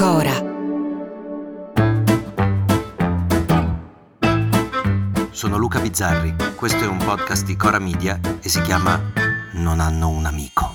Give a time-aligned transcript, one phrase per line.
[0.00, 0.32] Cora.
[5.30, 8.98] Sono Luca Bizzarri, questo è un podcast di Cora Media e si chiama
[9.56, 10.74] Non hanno un amico.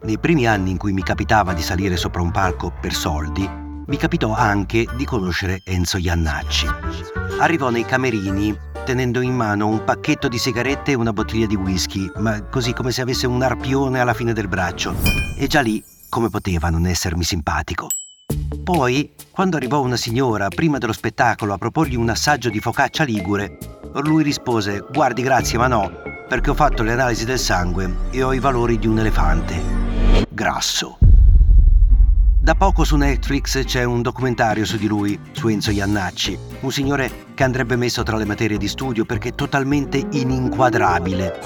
[0.00, 3.96] Nei primi anni in cui mi capitava di salire sopra un palco per soldi, mi
[3.98, 6.68] capitò anche di conoscere Enzo Iannacci.
[7.38, 12.10] Arrivò nei camerini tenendo in mano un pacchetto di sigarette e una bottiglia di whisky,
[12.16, 14.94] ma così come se avesse un arpione alla fine del braccio.
[15.38, 17.88] E già lì, come poteva non essermi simpatico?
[18.62, 23.58] Poi, quando arrivò una signora prima dello spettacolo a proporgli un assaggio di focaccia ligure,
[24.02, 25.90] lui rispose: Guardi, grazie, ma no,
[26.28, 29.60] perché ho fatto le analisi del sangue e ho i valori di un elefante.
[30.28, 30.99] Grasso.
[32.42, 37.26] Da poco su Netflix c'è un documentario su di lui, su Enzo Iannacci, un signore
[37.34, 41.38] che andrebbe messo tra le materie di studio perché è totalmente ininquadrabile.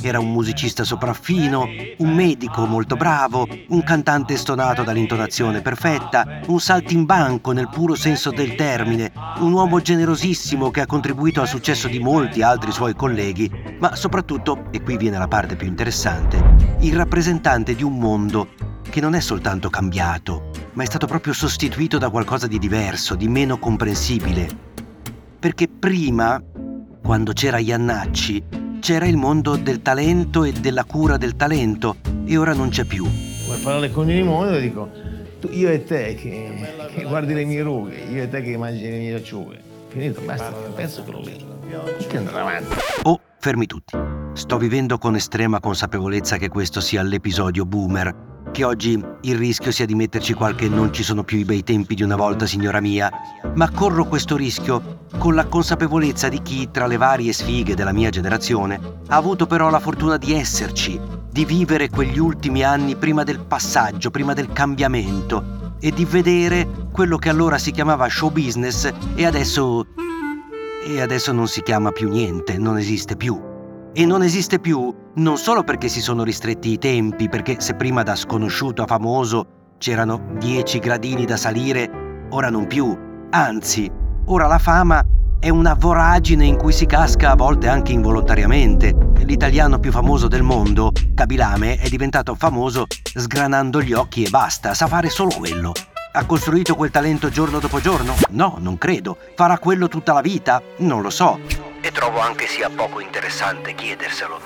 [0.00, 7.52] Era un musicista sopraffino, un medico molto bravo, un cantante stonato dall'intonazione perfetta, un saltimbanco
[7.52, 12.42] nel puro senso del termine, un uomo generosissimo che ha contribuito al successo di molti
[12.42, 17.84] altri suoi colleghi, ma soprattutto, e qui viene la parte più interessante, il rappresentante di
[17.84, 22.58] un mondo che non è soltanto cambiato, ma è stato proprio sostituito da qualcosa di
[22.58, 24.46] diverso, di meno comprensibile.
[25.38, 26.38] Perché prima,
[27.02, 28.44] quando c'era Iannacci,
[28.80, 33.04] c'era il mondo del talento e della cura del talento e ora non c'è più.
[33.48, 34.90] Per parlare con il mondo dico,
[35.48, 38.98] io e te che, che, guardi le mie rughe, io e te che mangi le
[38.98, 39.58] mie acciughe.
[39.88, 41.46] Finito, basta, penso che lo lì.
[42.06, 42.74] Che andrà avanti.
[43.04, 43.96] Oh, fermi tutti.
[44.34, 49.86] Sto vivendo con estrema consapevolezza che questo sia l'episodio boomer che oggi il rischio sia
[49.86, 53.10] di metterci qualche non ci sono più i bei tempi di una volta, signora mia,
[53.54, 58.10] ma corro questo rischio con la consapevolezza di chi, tra le varie sfighe della mia
[58.10, 63.40] generazione, ha avuto però la fortuna di esserci, di vivere quegli ultimi anni prima del
[63.40, 69.26] passaggio, prima del cambiamento e di vedere quello che allora si chiamava show business e
[69.26, 69.86] adesso...
[70.86, 73.50] e adesso non si chiama più niente, non esiste più
[73.94, 78.02] e non esiste più non solo perché si sono ristretti i tempi, perché se prima
[78.02, 82.96] da sconosciuto a famoso c'erano dieci gradini da salire, ora non più.
[83.30, 83.90] Anzi,
[84.26, 85.04] ora la fama
[85.38, 88.94] è una voragine in cui si casca a volte anche involontariamente.
[89.18, 94.86] L'italiano più famoso del mondo, Kabilame, è diventato famoso sgranando gli occhi e basta, sa
[94.86, 95.72] fare solo quello.
[96.14, 98.14] Ha costruito quel talento giorno dopo giorno?
[98.30, 99.16] No, non credo.
[99.34, 100.62] Farà quello tutta la vita?
[100.78, 104.40] Non lo so trovo anche sia poco interessante chiederselo.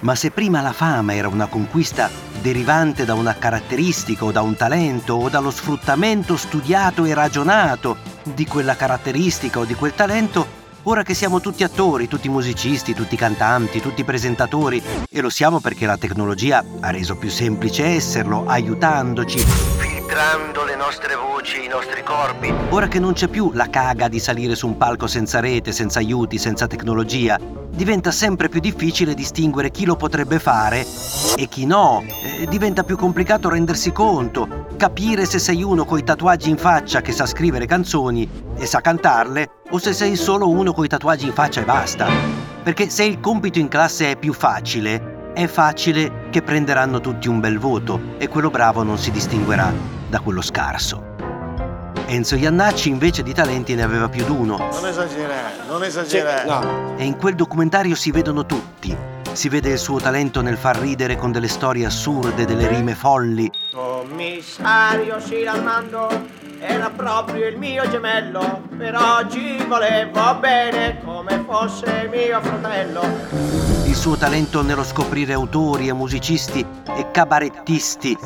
[0.00, 2.10] Ma se prima la fama era una conquista
[2.40, 8.46] derivante da una caratteristica o da un talento o dallo sfruttamento studiato e ragionato di
[8.46, 10.46] quella caratteristica o di quel talento,
[10.82, 15.86] ora che siamo tutti attori, tutti musicisti, tutti cantanti, tutti presentatori, e lo siamo perché
[15.86, 19.44] la tecnologia ha reso più semplice esserlo, aiutandoci,
[20.06, 22.54] filtrando le nostre voci i nostri corpi.
[22.68, 25.98] Ora che non c'è più la caga di salire su un palco senza rete, senza
[25.98, 27.36] aiuti, senza tecnologia,
[27.70, 30.86] diventa sempre più difficile distinguere chi lo potrebbe fare
[31.36, 32.04] e chi no.
[32.22, 37.10] Eh, diventa più complicato rendersi conto, capire se sei uno coi tatuaggi in faccia che
[37.10, 41.62] sa scrivere canzoni e sa cantarle o se sei solo uno coi tatuaggi in faccia
[41.62, 42.06] e basta.
[42.62, 47.40] Perché se il compito in classe è più facile, è facile che prenderanno tutti un
[47.40, 51.14] bel voto e quello bravo non si distinguerà da quello scarso.
[52.06, 54.56] Enzo Iannacci invece di talenti ne aveva più d'uno.
[54.58, 56.44] Non esagerare, non esagerare.
[56.48, 56.94] No.
[56.96, 58.96] E in quel documentario si vedono tutti.
[59.32, 63.50] Si vede il suo talento nel far ridere con delle storie assurde, delle rime folli.
[63.72, 66.08] Commissario Silamando
[66.60, 73.75] era proprio il mio gemello, però ci volevo bene come fosse mio fratello.
[74.06, 76.64] Il suo talento nello scoprire autori e musicisti
[76.96, 78.16] e cabarettisti.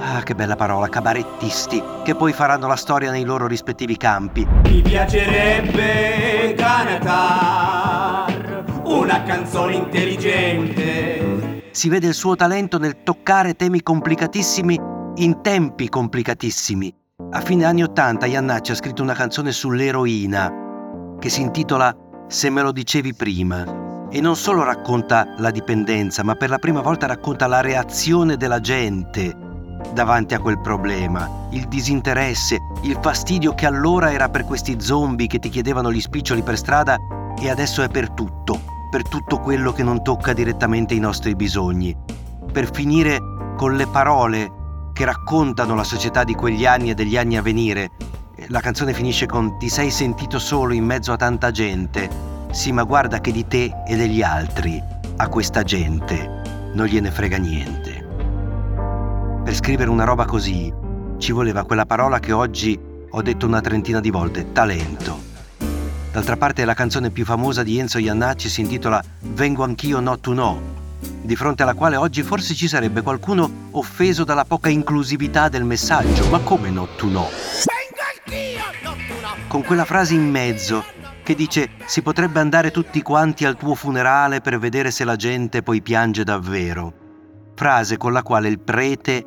[0.00, 4.44] Ah, che bella parola, cabarettisti, che poi faranno la storia nei loro rispettivi campi.
[4.64, 11.70] Mi piacerebbe cantare una canzone intelligente.
[11.70, 14.76] Si vede il suo talento nel toccare temi complicatissimi
[15.18, 16.92] in tempi complicatissimi
[17.30, 21.94] a fine anni Ottanta Iannacci ha scritto una canzone sull'eroina che si intitola
[22.26, 23.87] se me lo dicevi prima.
[24.10, 28.58] E non solo racconta la dipendenza, ma per la prima volta racconta la reazione della
[28.60, 29.46] gente
[29.92, 35.38] davanti a quel problema, il disinteresse, il fastidio che allora era per questi zombie che
[35.38, 36.96] ti chiedevano gli spiccioli per strada
[37.38, 38.60] e adesso è per tutto,
[38.90, 41.96] per tutto quello che non tocca direttamente i nostri bisogni.
[42.50, 43.18] Per finire
[43.56, 44.52] con le parole
[44.92, 47.90] che raccontano la società di quegli anni e degli anni a venire.
[48.48, 52.37] La canzone finisce con Ti sei sentito solo in mezzo a tanta gente.
[52.50, 54.82] Sì, ma guarda che di te e degli altri,
[55.16, 58.06] a questa gente, non gliene frega niente.
[59.44, 60.72] Per scrivere una roba così
[61.18, 62.78] ci voleva quella parola che oggi
[63.10, 65.18] ho detto una trentina di volte, talento.
[66.12, 70.32] D'altra parte la canzone più famosa di Enzo Iannacci si intitola Vengo anch'io not to
[70.32, 75.64] know di fronte alla quale oggi forse ci sarebbe qualcuno offeso dalla poca inclusività del
[75.64, 76.26] messaggio.
[76.28, 77.28] Ma come not to know?
[79.46, 80.84] Con quella frase in mezzo
[81.28, 85.62] che dice si potrebbe andare tutti quanti al tuo funerale per vedere se la gente
[85.62, 86.94] poi piange davvero.
[87.54, 89.26] Frase con la quale il prete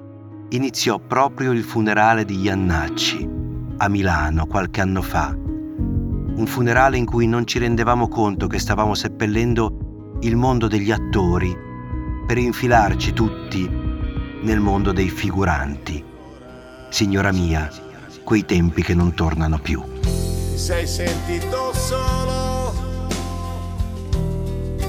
[0.50, 3.30] iniziò proprio il funerale di Iannacci
[3.78, 5.28] a Milano qualche anno fa.
[5.28, 11.56] Un funerale in cui non ci rendevamo conto che stavamo seppellendo il mondo degli attori
[12.26, 13.70] per infilarci tutti
[14.42, 16.04] nel mondo dei figuranti.
[16.90, 17.70] Signora mia,
[18.24, 19.84] quei tempi che non tornano più.
[20.52, 22.74] Ti sei sentito solo,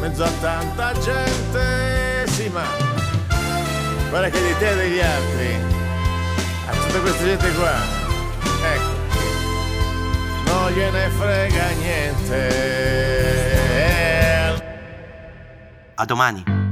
[0.00, 2.64] mezzo a tanta gente, sì ma
[4.11, 5.56] guarda che di te e degli altri,
[6.67, 7.76] a tutta questa gente qua,
[8.75, 8.93] ecco,
[10.47, 12.70] non gliene frega niente.
[15.94, 16.71] A domani.